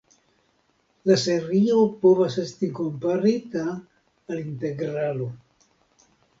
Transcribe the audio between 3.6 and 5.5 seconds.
al integralo.